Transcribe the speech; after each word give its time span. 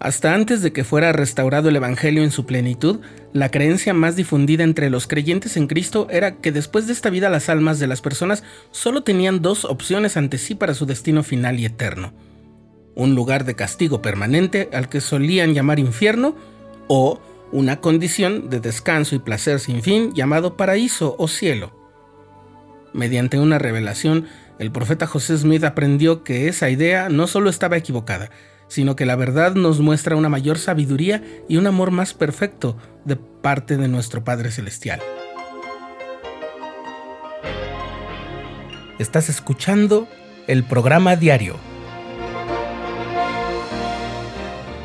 Hasta 0.00 0.32
antes 0.32 0.62
de 0.62 0.72
que 0.72 0.84
fuera 0.84 1.12
restaurado 1.12 1.68
el 1.68 1.76
Evangelio 1.76 2.22
en 2.22 2.30
su 2.30 2.46
plenitud, 2.46 3.00
la 3.32 3.50
creencia 3.50 3.94
más 3.94 4.14
difundida 4.14 4.62
entre 4.62 4.90
los 4.90 5.08
creyentes 5.08 5.56
en 5.56 5.66
Cristo 5.66 6.06
era 6.08 6.36
que 6.36 6.52
después 6.52 6.86
de 6.86 6.92
esta 6.92 7.10
vida 7.10 7.28
las 7.28 7.48
almas 7.48 7.80
de 7.80 7.88
las 7.88 8.00
personas 8.00 8.44
solo 8.70 9.02
tenían 9.02 9.42
dos 9.42 9.64
opciones 9.64 10.16
ante 10.16 10.38
sí 10.38 10.54
para 10.54 10.74
su 10.74 10.86
destino 10.86 11.24
final 11.24 11.58
y 11.58 11.64
eterno. 11.64 12.12
Un 12.94 13.16
lugar 13.16 13.44
de 13.44 13.56
castigo 13.56 14.00
permanente 14.00 14.70
al 14.72 14.88
que 14.88 15.00
solían 15.00 15.52
llamar 15.52 15.80
infierno 15.80 16.36
o 16.86 17.20
una 17.50 17.80
condición 17.80 18.50
de 18.50 18.60
descanso 18.60 19.16
y 19.16 19.18
placer 19.18 19.58
sin 19.58 19.82
fin 19.82 20.12
llamado 20.14 20.56
paraíso 20.56 21.16
o 21.18 21.26
cielo. 21.26 21.72
Mediante 22.92 23.38
una 23.38 23.58
revelación, 23.58 24.26
el 24.60 24.70
profeta 24.70 25.06
José 25.06 25.38
Smith 25.38 25.64
aprendió 25.64 26.22
que 26.22 26.48
esa 26.48 26.70
idea 26.70 27.08
no 27.08 27.26
solo 27.26 27.50
estaba 27.50 27.76
equivocada, 27.76 28.30
sino 28.68 28.96
que 28.96 29.06
la 29.06 29.16
verdad 29.16 29.54
nos 29.54 29.80
muestra 29.80 30.16
una 30.16 30.28
mayor 30.28 30.58
sabiduría 30.58 31.22
y 31.48 31.56
un 31.56 31.66
amor 31.66 31.90
más 31.90 32.14
perfecto 32.14 32.76
de 33.04 33.16
parte 33.16 33.76
de 33.76 33.88
nuestro 33.88 34.24
Padre 34.24 34.50
Celestial. 34.50 35.00
Estás 38.98 39.28
escuchando 39.28 40.08
el 40.46 40.64
programa 40.64 41.16
diario, 41.16 41.56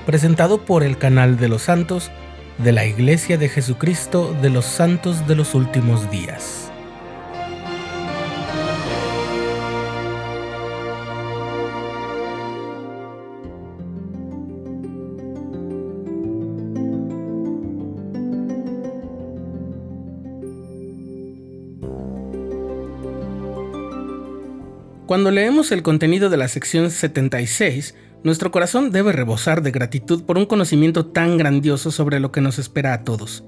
presentado 0.06 0.66
por 0.66 0.84
el 0.84 0.98
canal 0.98 1.38
de 1.38 1.48
los 1.48 1.64
santos 1.64 2.12
de 2.58 2.72
la 2.72 2.86
Iglesia 2.86 3.38
de 3.38 3.50
Jesucristo 3.50 4.36
de 4.42 4.50
los 4.50 4.66
Santos 4.66 5.28
de 5.28 5.36
los 5.36 5.56
Últimos 5.56 6.12
Días. 6.12 6.73
Cuando 25.06 25.32
leemos 25.32 25.74
el 25.74 25.84
contenido 25.84 26.30
de 26.30 26.38
la 26.38 26.48
sección 26.48 26.90
76, 26.90 27.94
nuestro 28.24 28.52
corazón 28.52 28.90
debe 28.92 29.12
rebosar 29.12 29.62
de 29.62 29.72
gratitud 29.72 30.24
por 30.24 30.38
un 30.38 30.46
conocimiento 30.46 31.06
tan 31.06 31.38
grandioso 31.38 31.92
sobre 31.92 32.22
lo 32.22 32.32
que 32.32 32.40
nos 32.40 32.58
espera 32.58 32.94
a 32.94 33.04
todos. 33.04 33.44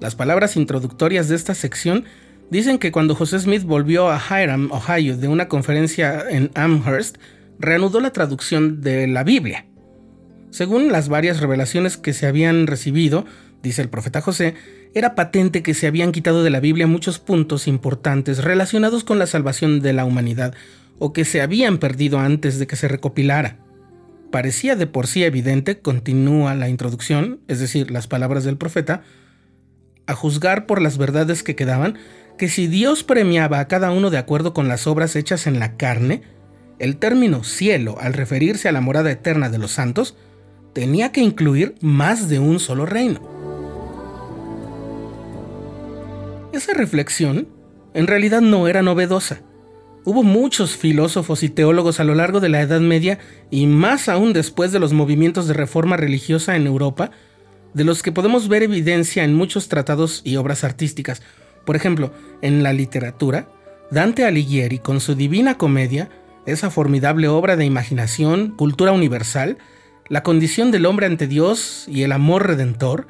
Las 0.00 0.14
palabras 0.14 0.56
introductorias 0.56 1.28
de 1.28 1.36
esta 1.36 1.54
sección 1.54 2.06
dicen 2.50 2.78
que 2.78 2.92
cuando 2.92 3.14
José 3.14 3.40
Smith 3.40 3.64
volvió 3.64 4.10
a 4.10 4.18
Hiram, 4.18 4.72
Ohio, 4.72 5.18
de 5.18 5.28
una 5.28 5.48
conferencia 5.48 6.24
en 6.30 6.50
Amherst, 6.54 7.18
reanudó 7.58 8.00
la 8.00 8.14
traducción 8.14 8.80
de 8.80 9.06
la 9.06 9.22
Biblia. 9.22 9.66
Según 10.48 10.92
las 10.92 11.10
varias 11.10 11.40
revelaciones 11.40 11.98
que 11.98 12.14
se 12.14 12.26
habían 12.26 12.66
recibido, 12.66 13.26
dice 13.64 13.82
el 13.82 13.88
profeta 13.88 14.20
José, 14.20 14.54
era 14.94 15.16
patente 15.16 15.64
que 15.64 15.74
se 15.74 15.88
habían 15.88 16.12
quitado 16.12 16.44
de 16.44 16.50
la 16.50 16.60
Biblia 16.60 16.86
muchos 16.86 17.18
puntos 17.18 17.66
importantes 17.66 18.44
relacionados 18.44 19.02
con 19.02 19.18
la 19.18 19.26
salvación 19.26 19.80
de 19.80 19.92
la 19.92 20.04
humanidad 20.04 20.54
o 21.00 21.12
que 21.12 21.24
se 21.24 21.40
habían 21.40 21.78
perdido 21.78 22.20
antes 22.20 22.60
de 22.60 22.68
que 22.68 22.76
se 22.76 22.86
recopilara. 22.86 23.56
Parecía 24.30 24.76
de 24.76 24.86
por 24.86 25.06
sí 25.06 25.24
evidente, 25.24 25.80
continúa 25.80 26.54
la 26.54 26.68
introducción, 26.68 27.40
es 27.48 27.58
decir, 27.58 27.90
las 27.90 28.06
palabras 28.06 28.44
del 28.44 28.56
profeta, 28.56 29.02
a 30.06 30.14
juzgar 30.14 30.66
por 30.66 30.82
las 30.82 30.98
verdades 30.98 31.42
que 31.42 31.56
quedaban, 31.56 31.98
que 32.36 32.48
si 32.48 32.66
Dios 32.66 33.02
premiaba 33.02 33.60
a 33.60 33.68
cada 33.68 33.90
uno 33.90 34.10
de 34.10 34.18
acuerdo 34.18 34.52
con 34.52 34.68
las 34.68 34.86
obras 34.86 35.16
hechas 35.16 35.46
en 35.46 35.58
la 35.58 35.76
carne, 35.76 36.22
el 36.78 36.96
término 36.96 37.44
cielo, 37.44 37.96
al 38.00 38.12
referirse 38.12 38.68
a 38.68 38.72
la 38.72 38.80
morada 38.80 39.10
eterna 39.10 39.48
de 39.48 39.58
los 39.58 39.70
santos, 39.70 40.16
tenía 40.74 41.12
que 41.12 41.20
incluir 41.20 41.76
más 41.80 42.28
de 42.28 42.40
un 42.40 42.58
solo 42.58 42.84
reino. 42.84 43.33
Esa 46.54 46.72
reflexión 46.72 47.48
en 47.94 48.06
realidad 48.06 48.40
no 48.40 48.68
era 48.68 48.80
novedosa. 48.80 49.40
Hubo 50.04 50.22
muchos 50.22 50.76
filósofos 50.76 51.42
y 51.42 51.48
teólogos 51.48 51.98
a 51.98 52.04
lo 52.04 52.14
largo 52.14 52.38
de 52.38 52.48
la 52.48 52.60
Edad 52.60 52.78
Media 52.80 53.18
y 53.50 53.66
más 53.66 54.08
aún 54.08 54.32
después 54.32 54.70
de 54.70 54.78
los 54.78 54.92
movimientos 54.92 55.48
de 55.48 55.54
reforma 55.54 55.96
religiosa 55.96 56.54
en 56.54 56.68
Europa, 56.68 57.10
de 57.72 57.82
los 57.82 58.04
que 58.04 58.12
podemos 58.12 58.46
ver 58.46 58.62
evidencia 58.62 59.24
en 59.24 59.34
muchos 59.34 59.66
tratados 59.66 60.22
y 60.22 60.36
obras 60.36 60.62
artísticas. 60.62 61.22
Por 61.66 61.74
ejemplo, 61.74 62.12
en 62.40 62.62
la 62.62 62.72
literatura, 62.72 63.48
Dante 63.90 64.24
Alighieri 64.24 64.78
con 64.78 65.00
su 65.00 65.16
Divina 65.16 65.58
Comedia, 65.58 66.08
esa 66.46 66.70
formidable 66.70 67.26
obra 67.26 67.56
de 67.56 67.64
imaginación, 67.64 68.54
cultura 68.56 68.92
universal, 68.92 69.58
la 70.08 70.22
condición 70.22 70.70
del 70.70 70.86
hombre 70.86 71.06
ante 71.06 71.26
Dios 71.26 71.86
y 71.88 72.04
el 72.04 72.12
amor 72.12 72.46
redentor, 72.46 73.08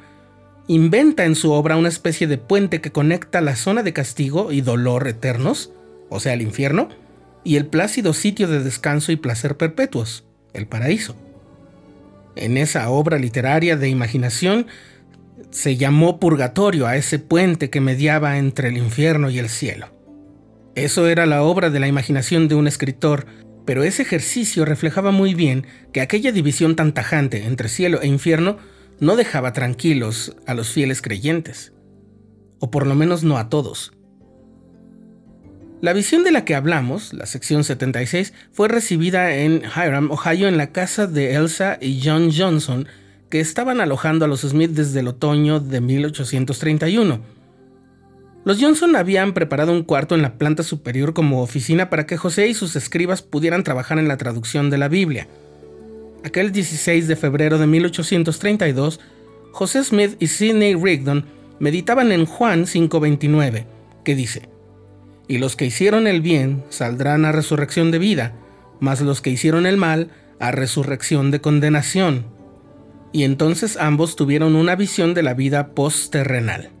inventa 0.67 1.25
en 1.25 1.35
su 1.35 1.51
obra 1.51 1.77
una 1.77 1.89
especie 1.89 2.27
de 2.27 2.37
puente 2.37 2.81
que 2.81 2.91
conecta 2.91 3.41
la 3.41 3.55
zona 3.55 3.83
de 3.83 3.93
castigo 3.93 4.51
y 4.51 4.61
dolor 4.61 5.07
eternos, 5.07 5.71
o 6.09 6.19
sea, 6.19 6.33
el 6.33 6.41
infierno, 6.41 6.89
y 7.43 7.57
el 7.57 7.67
plácido 7.67 8.13
sitio 8.13 8.47
de 8.47 8.63
descanso 8.63 9.11
y 9.11 9.17
placer 9.17 9.57
perpetuos, 9.57 10.25
el 10.53 10.67
paraíso. 10.67 11.15
En 12.35 12.57
esa 12.57 12.89
obra 12.89 13.19
literaria 13.19 13.77
de 13.77 13.89
imaginación 13.89 14.67
se 15.51 15.77
llamó 15.77 16.19
purgatorio 16.19 16.87
a 16.87 16.97
ese 16.97 17.19
puente 17.19 17.69
que 17.69 17.81
mediaba 17.81 18.37
entre 18.37 18.69
el 18.69 18.77
infierno 18.77 19.29
y 19.29 19.39
el 19.39 19.49
cielo. 19.49 19.87
Eso 20.73 21.07
era 21.07 21.25
la 21.25 21.43
obra 21.43 21.69
de 21.69 21.79
la 21.79 21.87
imaginación 21.87 22.47
de 22.47 22.55
un 22.55 22.67
escritor, 22.67 23.25
pero 23.63 23.83
ese 23.83 24.01
ejercicio 24.01 24.65
reflejaba 24.65 25.11
muy 25.11 25.33
bien 25.33 25.65
que 25.93 26.01
aquella 26.01 26.31
división 26.31 26.75
tan 26.75 26.93
tajante 26.93 27.45
entre 27.45 27.69
cielo 27.69 28.01
e 28.01 28.07
infierno 28.07 28.57
no 28.99 29.15
dejaba 29.15 29.53
tranquilos 29.53 30.35
a 30.45 30.53
los 30.53 30.69
fieles 30.69 31.01
creyentes, 31.01 31.73
o 32.59 32.71
por 32.71 32.87
lo 32.87 32.95
menos 32.95 33.23
no 33.23 33.37
a 33.37 33.49
todos. 33.49 33.91
La 35.81 35.93
visión 35.93 36.23
de 36.23 36.31
la 36.31 36.45
que 36.45 36.55
hablamos, 36.55 37.13
la 37.13 37.25
sección 37.25 37.63
76, 37.63 38.33
fue 38.51 38.69
recibida 38.69 39.35
en 39.35 39.61
Hiram, 39.63 40.09
Ohio, 40.09 40.47
en 40.47 40.57
la 40.57 40.71
casa 40.71 41.05
de 41.05 41.35
Elsa 41.35 41.77
y 41.81 42.01
John 42.03 42.31
Johnson, 42.35 42.87
que 43.29 43.39
estaban 43.39 43.81
alojando 43.81 44.25
a 44.25 44.27
los 44.27 44.41
Smith 44.41 44.71
desde 44.71 45.01
el 45.01 45.09
otoño 45.09 45.59
de 45.59 45.81
1831. 45.81 47.19
Los 48.45 48.61
Johnson 48.61 48.95
habían 48.95 49.33
preparado 49.33 49.71
un 49.71 49.83
cuarto 49.83 50.15
en 50.15 50.21
la 50.21 50.37
planta 50.37 50.63
superior 50.63 51.13
como 51.13 51.41
oficina 51.41 51.89
para 51.89 52.05
que 52.05 52.15
José 52.17 52.47
y 52.47 52.53
sus 52.53 52.75
escribas 52.75 53.21
pudieran 53.21 53.63
trabajar 53.63 53.99
en 53.99 54.07
la 54.07 54.17
traducción 54.17 54.69
de 54.69 54.77
la 54.77 54.87
Biblia. 54.87 55.27
Aquel 56.25 56.51
16 56.51 57.07
de 57.07 57.15
febrero 57.15 57.59
de 57.59 57.67
1832, 57.67 58.99
José 59.51 59.83
Smith 59.83 60.17
y 60.19 60.25
Sidney 60.25 60.73
Rigdon 60.73 61.27
meditaban 61.59 62.11
en 62.11 62.25
Juan 62.25 62.65
5:29, 62.65 63.67
que 64.03 64.15
dice, 64.15 64.49
Y 65.27 65.37
los 65.37 65.55
que 65.55 65.67
hicieron 65.67 66.07
el 66.07 66.21
bien 66.21 66.63
saldrán 66.69 67.25
a 67.25 67.31
resurrección 67.31 67.91
de 67.91 67.99
vida, 67.99 68.33
mas 68.79 69.01
los 69.01 69.21
que 69.21 69.29
hicieron 69.29 69.67
el 69.67 69.77
mal 69.77 70.09
a 70.39 70.49
resurrección 70.49 71.29
de 71.29 71.41
condenación. 71.41 72.25
Y 73.13 73.23
entonces 73.23 73.77
ambos 73.77 74.15
tuvieron 74.15 74.55
una 74.55 74.75
visión 74.75 75.13
de 75.13 75.21
la 75.21 75.35
vida 75.35 75.75
postterrenal. 75.75 76.71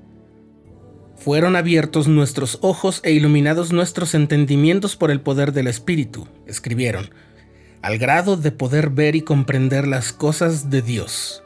Fueron 1.17 1.55
abiertos 1.55 2.07
nuestros 2.07 2.57
ojos 2.61 2.99
e 3.03 3.11
iluminados 3.11 3.71
nuestros 3.71 4.15
entendimientos 4.15 4.95
por 4.95 5.11
el 5.11 5.21
poder 5.21 5.53
del 5.53 5.67
Espíritu, 5.67 6.27
escribieron, 6.47 7.11
al 7.85 7.99
grado 7.99 8.35
de 8.35 8.51
poder 8.51 8.89
ver 8.89 9.15
y 9.15 9.21
comprender 9.21 9.87
las 9.87 10.11
cosas 10.11 10.71
de 10.71 10.81
Dios. 10.81 11.43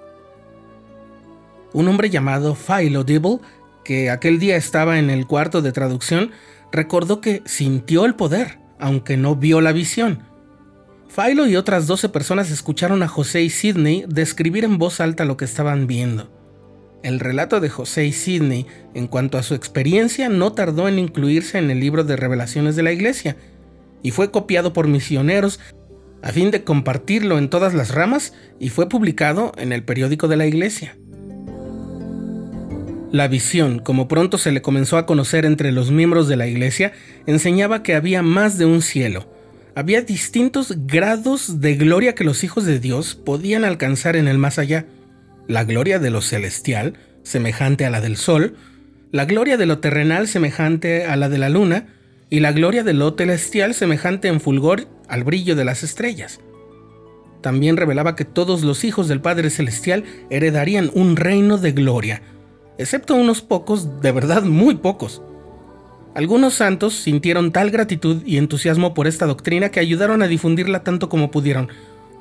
Un 1.73 1.89
hombre 1.89 2.09
llamado 2.09 2.55
Philo 2.55 3.03
Dibble, 3.03 3.39
que 3.83 4.09
aquel 4.09 4.39
día 4.39 4.55
estaba 4.55 4.99
en 4.99 5.09
el 5.09 5.27
cuarto 5.27 5.61
de 5.61 5.73
traducción, 5.73 6.31
recordó 6.71 7.19
que 7.19 7.41
sintió 7.43 8.05
el 8.05 8.15
poder, 8.15 8.57
aunque 8.79 9.17
no 9.17 9.35
vio 9.35 9.59
la 9.59 9.73
visión. 9.73 10.23
Philo 11.13 11.45
y 11.45 11.57
otras 11.57 11.87
12 11.87 12.07
personas 12.07 12.51
escucharon 12.51 13.03
a 13.03 13.09
José 13.09 13.41
y 13.41 13.49
Sidney 13.49 14.05
describir 14.07 14.63
en 14.63 14.77
voz 14.77 15.01
alta 15.01 15.25
lo 15.25 15.35
que 15.35 15.43
estaban 15.43 15.87
viendo. 15.87 16.31
El 17.03 17.19
relato 17.19 17.59
de 17.59 17.67
José 17.67 18.05
y 18.05 18.13
Sidney 18.13 18.65
en 18.93 19.07
cuanto 19.07 19.37
a 19.37 19.43
su 19.43 19.55
experiencia 19.55 20.29
no 20.29 20.53
tardó 20.53 20.87
en 20.87 20.99
incluirse 20.99 21.57
en 21.57 21.69
el 21.69 21.81
libro 21.81 22.05
de 22.05 22.15
revelaciones 22.15 22.77
de 22.77 22.83
la 22.83 22.93
iglesia, 22.93 23.35
y 24.01 24.11
fue 24.11 24.31
copiado 24.31 24.71
por 24.71 24.87
misioneros 24.87 25.59
a 26.21 26.31
fin 26.31 26.51
de 26.51 26.63
compartirlo 26.63 27.37
en 27.37 27.49
todas 27.49 27.73
las 27.73 27.93
ramas 27.93 28.33
y 28.59 28.69
fue 28.69 28.89
publicado 28.89 29.51
en 29.57 29.71
el 29.71 29.83
periódico 29.83 30.27
de 30.27 30.37
la 30.37 30.47
iglesia. 30.47 30.95
La 33.11 33.27
visión, 33.27 33.79
como 33.79 34.07
pronto 34.07 34.37
se 34.37 34.51
le 34.51 34.61
comenzó 34.61 34.97
a 34.97 35.05
conocer 35.05 35.45
entre 35.45 35.71
los 35.71 35.89
miembros 35.89 36.27
de 36.27 36.37
la 36.37 36.45
iglesia, 36.45 36.93
enseñaba 37.25 37.81
que 37.81 37.95
había 37.95 38.21
más 38.21 38.57
de 38.57 38.65
un 38.65 38.81
cielo. 38.83 39.27
Había 39.73 40.01
distintos 40.01 40.75
grados 40.85 41.59
de 41.59 41.75
gloria 41.75 42.13
que 42.13 42.23
los 42.23 42.43
hijos 42.43 42.65
de 42.65 42.79
Dios 42.79 43.15
podían 43.15 43.65
alcanzar 43.65 44.15
en 44.15 44.27
el 44.27 44.37
más 44.37 44.59
allá. 44.59 44.85
La 45.47 45.63
gloria 45.63 45.97
de 45.97 46.11
lo 46.11 46.21
celestial, 46.21 46.97
semejante 47.23 47.85
a 47.85 47.89
la 47.89 48.01
del 48.01 48.15
sol, 48.15 48.55
la 49.11 49.25
gloria 49.25 49.57
de 49.57 49.65
lo 49.65 49.79
terrenal, 49.79 50.27
semejante 50.27 51.05
a 51.05 51.15
la 51.15 51.29
de 51.29 51.39
la 51.39 51.49
luna, 51.49 51.87
y 52.29 52.41
la 52.41 52.51
gloria 52.51 52.83
de 52.83 52.93
lo 52.93 53.15
celestial, 53.17 53.73
semejante 53.73 54.27
en 54.27 54.39
fulgor 54.39 54.87
al 55.09 55.23
brillo 55.23 55.55
de 55.55 55.65
las 55.65 55.83
estrellas. 55.83 56.39
también 57.41 57.77
revelaba 57.77 58.17
que 58.17 58.25
todos 58.25 58.63
los 58.63 58.83
hijos 58.83 59.07
del 59.07 59.21
Padre 59.21 59.49
Celestial 59.49 60.03
heredarían 60.29 60.91
un 60.93 61.15
reino 61.15 61.57
de 61.57 61.71
gloria, 61.71 62.21
excepto 62.77 63.15
unos 63.15 63.41
pocos, 63.41 64.01
de 64.01 64.11
verdad 64.11 64.43
muy 64.43 64.75
pocos. 64.75 65.21
Algunos 66.15 66.55
santos 66.55 66.95
sintieron 66.95 67.51
tal 67.51 67.71
gratitud 67.71 68.23
y 68.25 68.37
entusiasmo 68.37 68.93
por 68.93 69.07
esta 69.07 69.25
doctrina 69.25 69.69
que 69.69 69.79
ayudaron 69.79 70.21
a 70.21 70.27
difundirla 70.27 70.83
tanto 70.83 71.07
como 71.07 71.31
pudieron. 71.31 71.69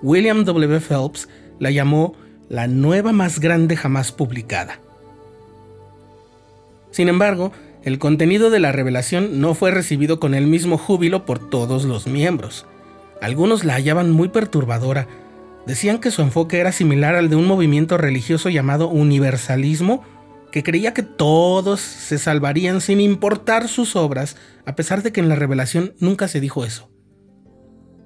William 0.03 0.45
W. 0.45 0.79
Phelps 0.81 1.29
la 1.59 1.73
llamó 1.73 2.15
la 2.49 2.69
nueva 2.69 3.13
más 3.13 3.41
grande 3.41 3.77
jamás 3.77 4.13
publicada. 4.13 4.79
Sin 6.91 7.09
embargo, 7.09 7.53
el 7.83 7.99
contenido 7.99 8.51
de 8.51 8.61
la 8.61 8.73
revelación 8.73 9.41
no 9.41 9.55
fue 9.55 9.71
recibido 9.71 10.21
con 10.21 10.35
el 10.35 10.47
mismo 10.47 10.79
júbilo 10.79 11.25
por 11.25 11.51
todos 11.51 11.85
los 11.85 12.07
miembros. 12.07 12.67
Algunos 13.21 13.65
la 13.65 13.75
hallaban 13.75 14.11
muy 14.11 14.29
perturbadora. 14.29 15.09
Decían 15.67 15.99
que 15.99 16.11
su 16.11 16.23
enfoque 16.23 16.59
era 16.59 16.73
similar 16.73 17.15
al 17.15 17.29
de 17.29 17.37
un 17.37 17.47
movimiento 17.47 17.99
religioso 17.99 18.49
llamado 18.49 18.89
universalismo, 18.89 20.03
que 20.53 20.63
creía 20.63 20.95
que 20.95 21.03
todos 21.03 21.81
se 21.81 22.19
salvarían 22.19 22.81
sin 22.81 23.01
importar 23.01 23.69
sus 23.69 23.97
obras, 23.97 24.37
a 24.65 24.77
pesar 24.77 25.03
de 25.03 25.13
que 25.13 25.21
en 25.21 25.29
la 25.29 25.35
revelación 25.35 25.95
nunca 26.01 26.29
se 26.29 26.41
dijo 26.41 26.65
eso. 26.65 26.91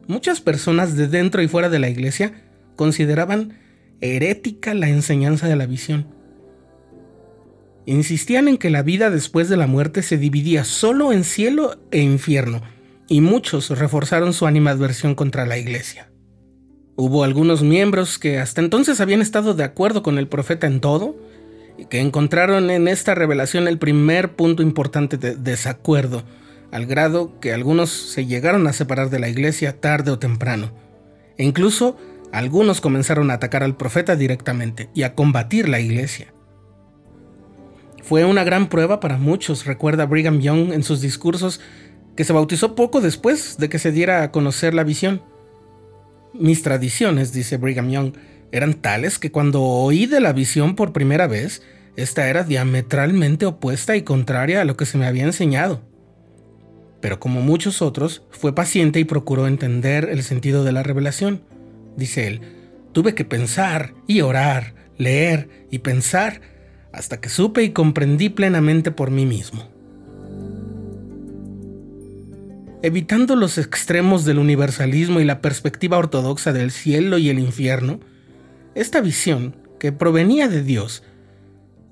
Muchas 0.09 0.41
personas 0.41 0.97
de 0.97 1.07
dentro 1.07 1.43
y 1.43 1.49
fuera 1.49 1.69
de 1.69 1.79
la 1.79 1.89
iglesia 1.89 2.33
consideraban 2.75 3.59
herética 4.01 4.75
la 4.75 4.89
enseñanza 4.89 5.47
de 5.47 5.57
la 5.57 5.67
visión. 5.67 6.09
Insistían 7.87 8.49
en 8.49 8.59
que 8.59 8.71
la 8.71 8.83
vida 8.83 9.11
después 9.11 9.49
de 9.49 9.57
la 9.57 9.67
muerte 9.67 10.03
se 10.03 10.19
dividía 10.19 10.65
solo 10.65 11.13
en 11.13 11.25
cielo 11.25 11.81
e 11.91 12.01
infierno, 12.01 12.63
y 13.13 13.21
muchos 13.21 13.69
reforzaron 13.69 14.33
su 14.33 14.47
animadversión 14.47 15.15
contra 15.15 15.45
la 15.45 15.59
iglesia. 15.59 16.11
Hubo 16.97 17.25
algunos 17.25 17.63
miembros 17.63 18.19
que 18.19 18.39
hasta 18.39 18.63
entonces 18.63 19.03
habían 19.03 19.21
estado 19.21 19.53
de 19.53 19.65
acuerdo 19.65 20.03
con 20.03 20.17
el 20.17 20.29
profeta 20.29 20.67
en 20.67 20.81
todo, 20.81 21.15
y 21.77 21.85
que 21.85 22.01
encontraron 22.01 22.71
en 22.71 22.89
esta 22.89 23.15
revelación 23.15 23.69
el 23.69 23.79
primer 23.79 24.35
punto 24.35 24.63
importante 24.63 25.19
de 25.19 25.35
desacuerdo, 25.35 26.23
al 26.71 26.87
grado 26.87 27.39
que 27.39 27.53
algunos 27.53 27.91
se 27.91 28.25
llegaron 28.25 28.67
a 28.67 28.73
separar 28.73 29.11
de 29.11 29.19
la 29.19 29.29
iglesia 29.29 29.79
tarde 29.79 30.11
o 30.11 30.19
temprano, 30.19 30.73
e 31.37 31.45
incluso 31.45 31.99
algunos 32.33 32.81
comenzaron 32.81 33.31
a 33.31 33.35
atacar 33.35 33.63
al 33.63 33.77
profeta 33.77 34.17
directamente 34.17 34.89
y 34.95 35.03
a 35.03 35.15
combatir 35.15 35.69
la 35.69 35.81
iglesia. 35.81 36.33
Fue 38.03 38.25
una 38.25 38.43
gran 38.43 38.71
prueba 38.71 39.01
para 39.01 39.19
muchos, 39.19 39.67
recuerda 39.67 40.07
Brigham 40.07 40.41
Young 40.41 40.73
en 40.73 40.83
sus 40.83 41.03
discursos, 41.03 41.61
que 42.17 42.25
se 42.25 42.33
bautizó 42.33 42.75
poco 42.75 43.01
después 43.01 43.57
de 43.59 43.69
que 43.69 43.79
se 43.79 43.93
diera 43.93 44.23
a 44.23 44.31
conocer 44.31 44.75
la 44.75 44.85
visión. 44.85 45.23
Mis 46.35 46.63
tradiciones, 46.63 47.33
dice 47.33 47.57
Brigham 47.57 47.91
Young, 47.91 48.13
eran 48.53 48.75
tales 48.75 49.19
que 49.19 49.33
cuando 49.33 49.63
oí 49.63 50.07
de 50.07 50.21
la 50.21 50.33
visión 50.33 50.77
por 50.77 50.93
primera 50.93 51.27
vez, 51.27 51.63
esta 51.97 52.29
era 52.29 52.45
diametralmente 52.45 53.47
opuesta 53.47 53.97
y 53.97 54.03
contraria 54.03 54.61
a 54.61 54.65
lo 54.65 54.77
que 54.77 54.87
se 54.87 54.99
me 54.99 55.07
había 55.07 55.25
enseñado. 55.25 55.83
Pero 57.01 57.19
como 57.19 57.41
muchos 57.41 57.83
otros, 57.83 58.23
fue 58.31 58.55
paciente 58.55 59.01
y 59.01 59.05
procuró 59.05 59.47
entender 59.47 60.09
el 60.11 60.23
sentido 60.23 60.65
de 60.65 60.73
la 60.73 60.83
revelación. 60.83 61.43
Dice 61.97 62.27
él, 62.29 62.41
tuve 62.93 63.15
que 63.15 63.25
pensar 63.25 63.95
y 64.07 64.21
orar, 64.21 64.75
leer 64.99 65.67
y 65.71 65.81
pensar 65.81 66.41
hasta 66.93 67.21
que 67.21 67.29
supe 67.29 67.63
y 67.63 67.71
comprendí 67.71 68.29
plenamente 68.29 68.91
por 68.91 69.11
mí 69.11 69.27
mismo. 69.27 69.72
Evitando 72.85 73.37
los 73.37 73.59
extremos 73.59 74.25
del 74.25 74.39
universalismo 74.39 75.21
y 75.21 75.25
la 75.25 75.41
perspectiva 75.41 75.99
ortodoxa 75.99 76.53
del 76.53 76.73
cielo 76.73 77.17
y 77.17 77.31
el 77.31 77.39
infierno, 77.39 78.01
esta 78.75 79.01
visión, 79.01 79.55
que 79.79 79.93
provenía 79.93 80.49
de 80.49 80.65
Dios, 80.65 81.05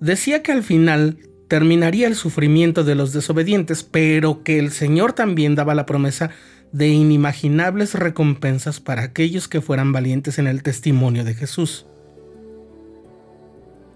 decía 0.00 0.42
que 0.42 0.50
al 0.50 0.64
final 0.64 1.18
terminaría 1.46 2.08
el 2.08 2.16
sufrimiento 2.16 2.82
de 2.82 2.96
los 2.96 3.12
desobedientes, 3.12 3.84
pero 3.84 4.42
que 4.42 4.58
el 4.58 4.72
Señor 4.72 5.12
también 5.12 5.54
daba 5.54 5.76
la 5.76 5.86
promesa 5.86 6.30
de 6.72 6.88
inimaginables 6.88 7.94
recompensas 7.94 8.80
para 8.80 9.02
aquellos 9.02 9.46
que 9.46 9.60
fueran 9.60 9.92
valientes 9.92 10.38
en 10.40 10.48
el 10.48 10.62
testimonio 10.64 11.24
de 11.24 11.34
Jesús. 11.34 11.86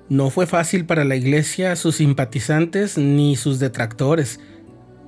No 0.09 0.31
fue 0.31 0.47
fácil 0.47 0.85
para 0.85 1.05
la 1.05 1.17
iglesia, 1.17 1.75
sus 1.75 1.97
simpatizantes 1.97 2.99
ni 2.99 3.37
sus 3.37 3.59
detractores, 3.59 4.39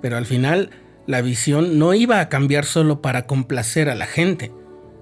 pero 0.00 0.16
al 0.16 0.26
final 0.26 0.70
la 1.06 1.22
visión 1.22 1.78
no 1.78 1.94
iba 1.94 2.20
a 2.20 2.28
cambiar 2.28 2.64
solo 2.64 3.00
para 3.00 3.26
complacer 3.26 3.88
a 3.88 3.94
la 3.94 4.06
gente. 4.06 4.52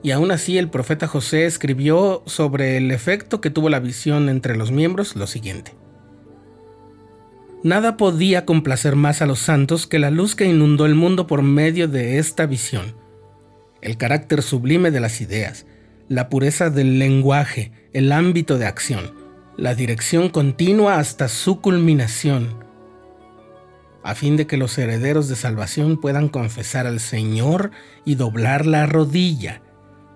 Y 0.03 0.11
aún 0.11 0.31
así 0.31 0.59
el 0.59 0.69
profeta 0.69 1.07
José 1.07 1.47
escribió 1.47 2.23
sobre 2.27 2.77
el 2.77 2.91
efecto 2.91 3.41
que 3.41 3.51
tuvo 3.51 3.71
la 3.71 3.81
visión 3.81 4.29
entre 4.29 4.57
los 4.57 4.71
miembros 4.71 5.17
lo 5.17 5.27
siguiente. 5.27 5.75
Nada 7.63 7.97
podía 7.97 8.45
complacer 8.45 8.95
más 8.95 9.23
a 9.23 9.27
los 9.27 9.39
santos 9.39 9.87
que 9.87 9.99
la 9.99 10.11
luz 10.11 10.35
que 10.35 10.45
inundó 10.45 10.85
el 10.85 10.95
mundo 10.95 11.27
por 11.27 11.41
medio 11.41 11.89
de 11.89 12.19
esta 12.19 12.45
visión. 12.45 12.95
El 13.81 13.97
carácter 13.97 14.43
sublime 14.43 14.91
de 14.91 15.01
las 15.01 15.23
ideas, 15.23 15.65
la 16.09 16.29
pureza 16.29 16.69
del 16.69 16.99
lenguaje, 16.99 17.73
el 17.95 18.13
ámbito 18.13 18.59
de 18.59 18.67
acción, 18.67 19.15
la 19.57 19.75
dirección 19.75 20.29
continua 20.29 20.99
hasta 20.99 21.29
su 21.29 21.63
culminación, 21.63 22.64
a 24.05 24.15
fin 24.15 24.37
de 24.37 24.47
que 24.47 24.57
los 24.57 24.79
herederos 24.79 25.29
de 25.29 25.35
salvación 25.35 25.97
puedan 25.97 26.29
confesar 26.29 26.87
al 26.87 27.01
Señor 27.01 27.73
y 28.05 28.15
doblar 28.15 28.67
la 28.67 28.87
rodilla. 28.87 29.63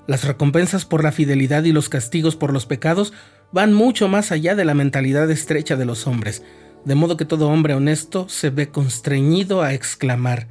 Las 0.07 0.25
recompensas 0.25 0.85
por 0.85 1.03
la 1.03 1.11
fidelidad 1.11 1.65
y 1.65 1.73
los 1.73 1.89
castigos 1.89 2.37
por 2.37 2.53
los 2.53 2.67
pecados 2.67 3.13
van 3.51 3.73
mucho 3.73 4.07
más 4.07 4.31
allá 4.31 4.55
de 4.55 4.65
la 4.65 4.75
mentalidad 4.75 5.31
estrecha 5.31 5.75
de 5.75 5.87
los 5.87 6.07
hombres, 6.07 6.45
de 6.85 6.95
modo 6.95 7.17
que 7.17 7.25
todo 7.25 7.49
hombre 7.49 7.75
honesto 7.75 8.29
se 8.29 8.51
ve 8.51 8.69
constreñido 8.69 9.63
a 9.63 9.75
exclamar, 9.75 10.47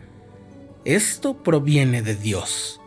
esto 0.87 1.43
proviene 1.43 2.01
de 2.01 2.15
Dios. 2.15 2.79